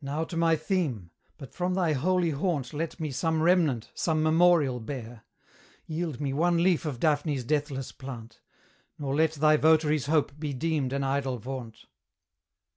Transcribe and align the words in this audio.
Now 0.00 0.22
to 0.22 0.36
my 0.36 0.54
theme 0.54 1.10
but 1.38 1.52
from 1.56 1.74
thy 1.74 1.92
holy 1.92 2.30
haunt 2.30 2.72
Let 2.72 3.00
me 3.00 3.10
some 3.10 3.42
remnant, 3.42 3.90
some 3.94 4.22
memorial 4.22 4.78
bear; 4.78 5.24
Yield 5.88 6.20
me 6.20 6.32
one 6.32 6.62
leaf 6.62 6.84
of 6.86 7.00
Daphne's 7.00 7.42
deathless 7.42 7.90
plant, 7.90 8.40
Nor 8.96 9.16
let 9.16 9.32
thy 9.32 9.56
votary's 9.56 10.06
hope 10.06 10.38
be 10.38 10.52
deemed 10.54 10.92
an 10.92 11.02
idle 11.02 11.36
vaunt. 11.38 11.86